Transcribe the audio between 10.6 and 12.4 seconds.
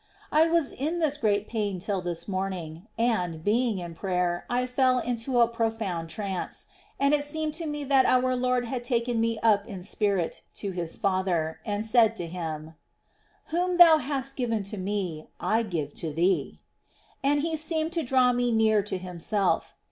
His Father, and said to